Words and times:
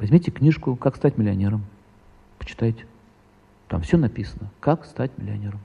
Возьмите 0.00 0.30
книжку 0.30 0.76
«Как 0.76 0.96
стать 0.96 1.18
миллионером». 1.18 1.62
Почитайте. 2.38 2.86
Там 3.68 3.82
все 3.82 3.98
написано. 3.98 4.50
Как 4.58 4.86
стать 4.86 5.10
миллионером. 5.18 5.60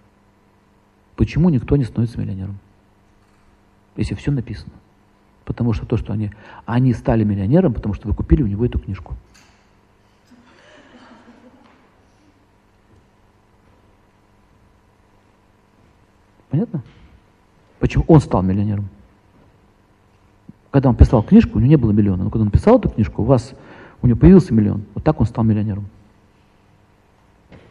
Почему 1.16 1.50
никто 1.50 1.78
не 1.78 1.86
становится 1.86 2.20
миллионером? 2.20 2.58
Если 3.96 4.14
все 4.14 4.32
написано. 4.32 4.74
Потому 5.46 5.72
что 5.72 5.86
то, 5.86 5.96
что 5.96 6.12
они, 6.12 6.32
они 6.66 6.94
стали 6.94 7.24
миллионером, 7.24 7.74
потому 7.74 7.96
что 7.96 8.10
вы 8.10 8.14
купили 8.14 8.44
у 8.44 8.48
него 8.48 8.66
эту 8.66 8.78
книжку. 8.78 9.16
Понятно? 16.50 16.84
Почему 17.80 18.04
он 18.10 18.20
стал 18.20 18.44
миллионером? 18.44 18.90
Когда 20.72 20.90
он 20.90 20.96
писал 20.98 21.24
книжку, 21.24 21.58
у 21.58 21.62
него 21.62 21.70
не 21.70 21.78
было 21.78 21.92
миллиона. 21.94 22.26
Но 22.26 22.30
когда 22.30 22.44
он 22.44 22.52
писал 22.52 22.80
эту 22.80 22.90
книжку, 22.90 23.22
у 23.22 23.26
вас 23.26 23.54
у 24.06 24.08
него 24.08 24.20
появился 24.20 24.54
миллион. 24.54 24.84
Вот 24.94 25.04
так 25.04 25.20
он 25.20 25.26
стал 25.26 25.44
миллионером. 25.44 25.88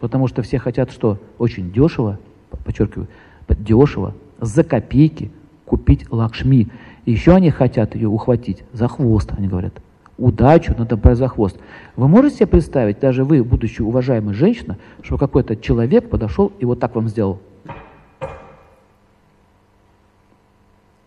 Потому 0.01 0.27
что 0.27 0.43
все 0.43 0.59
хотят 0.59 0.91
что? 0.91 1.19
Очень 1.39 1.71
дешево, 1.71 2.19
подчеркиваю, 2.65 3.07
дешево, 3.49 4.15
за 4.41 4.65
копейки 4.65 5.31
купить 5.65 6.11
лакшми. 6.11 6.71
И 7.05 7.13
еще 7.13 7.37
они 7.37 7.51
хотят 7.51 7.95
ее 7.95 8.09
ухватить 8.09 8.65
за 8.73 8.89
хвост, 8.89 9.31
они 9.39 9.47
говорят. 9.47 9.75
Удачу 10.19 10.75
надо 10.77 10.97
брать 10.97 11.19
за 11.19 11.29
хвост. 11.29 11.57
Вы 11.95 12.09
можете 12.09 12.39
себе 12.39 12.47
представить, 12.49 12.99
даже 12.99 13.23
вы, 13.23 13.45
будучи 13.45 13.81
уважаемой 13.81 14.35
женщиной, 14.35 14.75
что 15.03 15.17
какой-то 15.17 15.55
человек 15.55 16.11
подошел 16.11 16.51
и 16.59 16.65
вот 16.65 16.81
так 16.81 16.97
вам 16.97 17.09
сделал? 17.09 17.39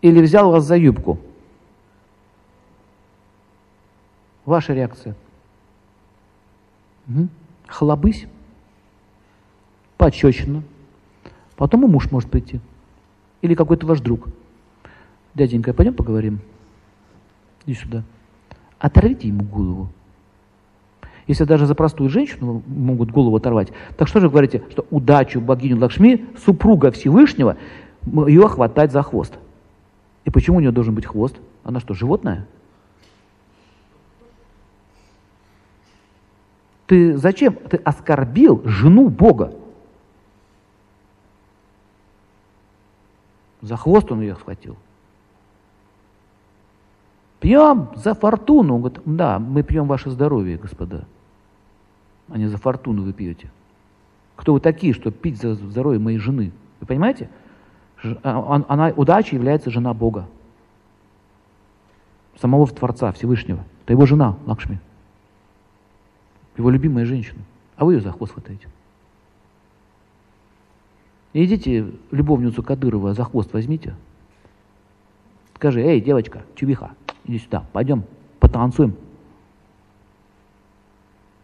Или 0.00 0.22
взял 0.22 0.50
вас 0.50 0.64
за 0.64 0.78
юбку? 0.78 1.18
Ваша 4.48 4.72
реакция. 4.72 5.14
Хлобысь. 7.66 8.26
Пощечина. 9.96 10.62
Потом 11.56 11.84
и 11.84 11.88
муж 11.88 12.10
может 12.10 12.30
прийти. 12.30 12.60
Или 13.42 13.54
какой-то 13.54 13.86
ваш 13.86 14.00
друг. 14.00 14.28
Дяденька, 15.34 15.72
пойдем 15.72 15.94
поговорим? 15.94 16.40
Иди 17.66 17.74
сюда. 17.74 18.04
Оторвите 18.78 19.28
ему 19.28 19.44
голову. 19.44 19.88
Если 21.26 21.44
даже 21.44 21.66
за 21.66 21.74
простую 21.74 22.08
женщину 22.08 22.62
могут 22.66 23.10
голову 23.10 23.36
оторвать, 23.36 23.68
так 23.98 24.08
что 24.08 24.18
же 24.18 24.30
говорите, 24.30 24.62
что 24.70 24.86
удачу 24.90 25.40
богиню 25.40 25.78
Лакшми, 25.78 26.24
супруга 26.42 26.90
Всевышнего, 26.90 27.58
ее 28.06 28.48
хватать 28.48 28.92
за 28.92 29.02
хвост? 29.02 29.38
И 30.24 30.30
почему 30.30 30.56
у 30.56 30.60
нее 30.60 30.72
должен 30.72 30.94
быть 30.94 31.04
хвост? 31.04 31.36
Она 31.64 31.80
что, 31.80 31.92
животное? 31.92 32.46
Ты 36.88 37.18
зачем? 37.18 37.54
Ты 37.54 37.76
оскорбил 37.76 38.62
жену 38.64 39.10
Бога. 39.10 39.52
За 43.60 43.76
хвост 43.76 44.10
он 44.10 44.22
ее 44.22 44.36
схватил. 44.36 44.76
Пьем 47.40 47.90
за 47.94 48.14
фортуну. 48.14 48.76
Он 48.76 48.80
говорит, 48.80 49.02
да, 49.04 49.38
мы 49.38 49.62
пьем 49.62 49.86
ваше 49.86 50.10
здоровье, 50.10 50.56
господа. 50.56 51.04
А 52.30 52.38
не 52.38 52.46
за 52.46 52.56
фортуну 52.56 53.02
вы 53.02 53.12
пьете. 53.12 53.50
Кто 54.34 54.54
вы 54.54 54.60
такие, 54.60 54.94
чтобы 54.94 55.14
пить 55.14 55.38
за 55.38 55.56
здоровье 55.56 56.00
моей 56.00 56.18
жены? 56.18 56.52
Вы 56.80 56.86
понимаете? 56.86 57.28
А, 58.22 58.64
она, 58.66 58.94
удача 58.96 59.36
является 59.36 59.70
жена 59.70 59.92
Бога. 59.92 60.26
Самого 62.40 62.66
Творца, 62.66 63.12
Всевышнего. 63.12 63.62
Это 63.84 63.92
его 63.92 64.06
жена, 64.06 64.38
Лакшми 64.46 64.80
его 66.58 66.70
любимая 66.70 67.06
женщина, 67.06 67.40
а 67.76 67.84
вы 67.84 67.94
ее 67.94 68.00
за 68.00 68.12
хвост 68.12 68.32
хватаете. 68.32 68.68
идите 71.32 71.92
любовницу 72.10 72.62
Кадырова 72.62 73.14
за 73.14 73.24
хвост 73.24 73.52
возьмите. 73.52 73.94
Скажи, 75.54 75.80
эй, 75.80 76.00
девочка, 76.00 76.42
чувиха, 76.56 76.94
иди 77.24 77.38
сюда, 77.38 77.64
пойдем 77.72 78.04
потанцуем. 78.40 78.96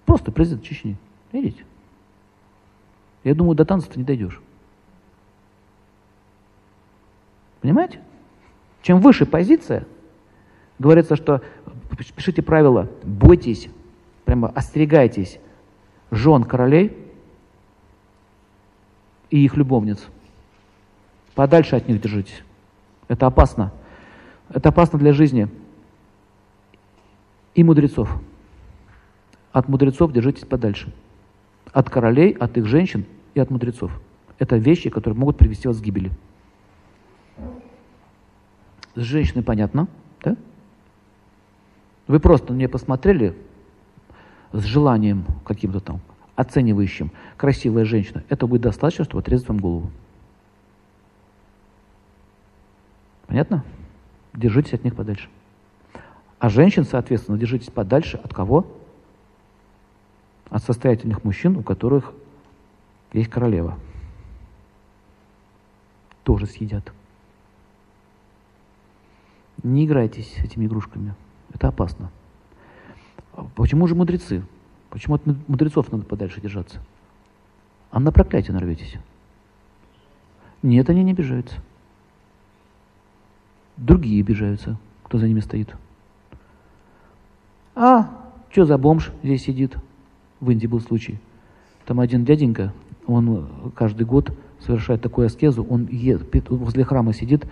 Просто 0.05 0.33
президент 0.33 0.63
Чечни. 0.63 0.97
Видите? 1.33 1.65
Я 3.23 3.35
думаю, 3.35 3.57
до 3.57 3.65
танца 3.65 3.91
ты 3.91 3.99
не 3.99 4.05
дойдешь. 4.05 4.41
Понимаете? 7.61 8.01
Чем 8.83 9.01
выше 9.01 9.27
позиция, 9.27 9.87
говорится, 10.79 11.17
что 11.17 11.41
пишите 12.17 12.43
правила, 12.43 12.91
бойтесь 13.03 13.69
прямо 14.25 14.49
остерегайтесь 14.49 15.39
жен 16.11 16.45
королей 16.45 16.97
и 19.31 19.45
их 19.45 19.57
любовниц. 19.57 20.07
Подальше 21.35 21.77
от 21.77 21.89
них 21.89 22.01
держитесь. 22.01 22.43
Это 23.09 23.27
опасно. 23.27 23.73
Это 24.49 24.69
опасно 24.69 24.99
для 24.99 25.13
жизни 25.13 25.49
и 27.55 27.65
мудрецов. 27.65 28.21
От 29.53 29.69
мудрецов 29.69 30.13
держитесь 30.13 30.45
подальше. 30.45 30.93
От 31.73 31.91
королей, 31.91 32.33
от 32.33 32.57
их 32.57 32.67
женщин 32.67 33.05
и 33.35 33.41
от 33.41 33.51
мудрецов. 33.51 34.01
Это 34.39 34.57
вещи, 34.57 34.91
которые 34.91 35.19
могут 35.19 35.39
привести 35.39 35.69
вас 35.69 35.79
к 35.79 35.83
гибели. 35.83 36.11
С 38.95 39.01
женщиной 39.01 39.43
понятно, 39.43 39.89
да? 40.23 40.37
Вы 42.07 42.21
просто 42.21 42.53
на 42.53 42.59
нее 42.59 42.69
посмотрели, 42.69 43.37
с 44.55 44.65
желанием 44.65 45.25
каким-то 45.45 45.81
там 45.81 46.01
оценивающим, 46.37 47.11
красивая 47.37 47.85
женщина, 47.85 48.25
это 48.29 48.47
будет 48.47 48.63
достаточно, 48.63 49.05
чтобы 49.05 49.21
отрезать 49.21 49.49
вам 49.49 49.59
голову. 49.59 49.91
Понятно? 53.27 53.65
Держитесь 54.33 54.75
от 54.75 54.85
них 54.85 54.95
подальше. 54.95 55.29
А 56.39 56.49
женщин, 56.49 56.85
соответственно, 56.85 57.39
держитесь 57.39 57.71
подальше 57.71 58.21
от 58.23 58.33
кого? 58.33 58.67
От 60.51 60.63
состоятельных 60.63 61.25
мужчин, 61.25 61.57
у 61.57 61.63
которых 61.63 62.13
есть 63.13 63.31
королева. 63.31 63.79
Тоже 66.23 66.47
съедят. 66.47 66.93
Не 69.63 69.87
играйтесь 69.87 70.33
с 70.35 70.39
этими 70.45 70.67
игрушками. 70.67 71.15
Это 71.53 71.69
опасно. 71.69 72.11
Почему 73.55 73.87
же 73.87 73.95
мудрецы? 73.95 74.43
Почему 74.91 75.17
от 75.17 75.27
мудрецов 75.49 75.91
надо 75.91 76.05
подальше 76.05 76.41
держаться? 76.41 76.81
А 77.91 78.01
на 78.01 78.13
проклятие 78.13 78.55
нарветесь. 78.55 78.97
Нет, 80.63 80.89
они 80.89 81.03
не 81.03 81.13
обижаются. 81.13 81.57
Другие 83.77 84.23
обижаются, 84.23 84.79
кто 85.03 85.19
за 85.19 85.27
ними 85.27 85.41
стоит. 85.41 85.75
А, 87.75 88.09
что 88.51 88.65
за 88.65 88.79
бомж 88.79 89.11
здесь 89.23 89.43
сидит? 89.43 89.77
В 90.41 90.51
Индии 90.51 90.67
был 90.67 90.81
случай. 90.81 91.19
Там 91.87 92.01
один 92.01 92.25
дяденька, 92.25 92.73
он 93.07 93.73
каждый 93.75 94.07
год 94.07 94.33
совершает 94.61 95.03
такую 95.03 95.27
аскезу, 95.27 95.65
он 95.65 95.87
е, 95.91 96.19
возле 96.49 96.85
храма 96.85 97.13
сидит, 97.13 97.47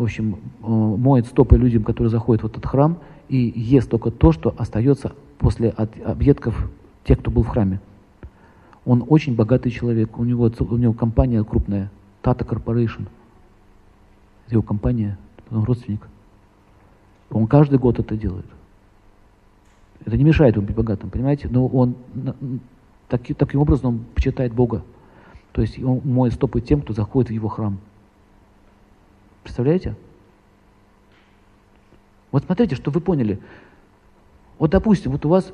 в 0.00 0.04
общем, 0.04 0.38
э, 0.62 0.66
моет 0.66 1.26
стопы 1.26 1.58
людям, 1.58 1.84
которые 1.84 2.10
заходят 2.10 2.42
в 2.42 2.46
этот 2.46 2.64
храм, 2.64 2.96
и 3.28 3.52
ест 3.54 3.90
только 3.90 4.10
то, 4.10 4.32
что 4.32 4.54
остается 4.56 5.12
после 5.36 5.68
объедков 5.68 6.70
тех, 7.04 7.18
кто 7.18 7.30
был 7.30 7.42
в 7.42 7.48
храме. 7.48 7.80
Он 8.86 9.04
очень 9.06 9.36
богатый 9.36 9.68
человек, 9.68 10.18
у 10.18 10.24
него, 10.24 10.50
у 10.58 10.76
него 10.78 10.94
компания 10.94 11.44
крупная, 11.44 11.90
Tata 12.22 12.48
Corporation. 12.48 13.08
Его 14.48 14.62
компания, 14.62 15.18
он 15.50 15.64
родственник. 15.64 16.08
Он 17.30 17.46
каждый 17.46 17.78
год 17.78 17.98
это 17.98 18.16
делает. 18.16 18.46
Это 20.06 20.16
не 20.16 20.24
мешает 20.24 20.56
ему 20.56 20.66
быть 20.66 20.76
богатым, 20.76 21.10
понимаете? 21.10 21.46
Но 21.50 21.66
он 21.66 21.94
таки, 23.06 23.34
таким 23.34 23.60
образом 23.60 23.86
он 23.86 24.04
почитает 24.14 24.54
Бога. 24.54 24.82
То 25.52 25.60
есть 25.60 25.78
он 25.78 26.00
моет 26.04 26.32
стопы 26.32 26.62
тем, 26.62 26.80
кто 26.80 26.94
заходит 26.94 27.28
в 27.28 27.34
его 27.34 27.48
храм. 27.48 27.78
Представляете? 29.42 29.96
Вот 32.30 32.44
смотрите, 32.44 32.76
что 32.76 32.90
вы 32.90 33.00
поняли. 33.00 33.40
Вот, 34.58 34.70
допустим, 34.70 35.12
вот 35.12 35.24
у 35.24 35.28
вас, 35.28 35.52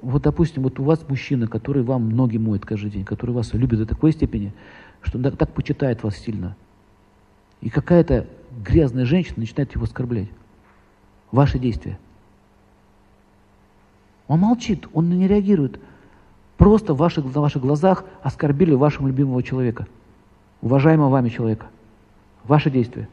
вот, 0.00 0.22
допустим, 0.22 0.62
вот 0.62 0.78
у 0.78 0.84
вас 0.84 1.06
мужчина, 1.08 1.46
который 1.46 1.82
вам 1.82 2.10
ноги 2.10 2.38
моет 2.38 2.64
каждый 2.64 2.90
день, 2.90 3.04
который 3.04 3.32
вас 3.32 3.52
любит 3.52 3.78
до 3.78 3.86
такой 3.86 4.12
степени, 4.12 4.54
что 5.02 5.18
он 5.18 5.24
так 5.24 5.52
почитает 5.52 6.02
вас 6.02 6.16
сильно. 6.16 6.56
И 7.60 7.70
какая-то 7.70 8.26
грязная 8.64 9.04
женщина 9.04 9.40
начинает 9.40 9.74
его 9.74 9.84
оскорблять. 9.84 10.28
Ваши 11.32 11.58
действия. 11.58 11.98
Он 14.28 14.40
молчит, 14.40 14.86
он 14.92 15.10
не 15.10 15.28
реагирует. 15.28 15.80
Просто 16.56 16.94
в 16.94 16.98
ваших, 16.98 17.24
на 17.34 17.40
ваших 17.40 17.62
глазах 17.62 18.04
оскорбили 18.22 18.74
вашего 18.74 19.08
любимого 19.08 19.42
человека, 19.42 19.86
уважаемого 20.62 21.08
вами 21.10 21.28
человека. 21.28 21.66
Ваши 22.44 22.70
действия. 22.70 23.08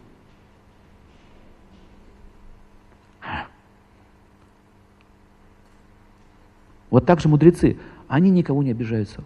Вот 6.90 7.06
так 7.06 7.22
же 7.22 7.30
мудрецы, 7.30 7.78
они 8.10 8.30
никого 8.30 8.62
не 8.62 8.72
обижаются. 8.72 9.24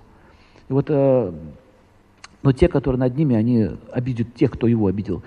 И 0.70 0.74
вот, 0.74 0.86
э, 0.90 1.34
но 2.44 2.52
те, 2.52 2.68
которые 2.68 3.00
над 3.00 3.18
ними, 3.18 3.36
они 3.36 3.72
обидят 3.92 4.36
тех, 4.36 4.52
кто 4.52 4.68
его 4.68 4.86
обидел. 4.86 5.24